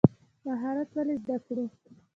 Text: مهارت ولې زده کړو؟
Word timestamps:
مهارت 0.45 0.89
ولې 0.95 1.15
زده 1.23 1.37
کړو؟ 1.45 1.65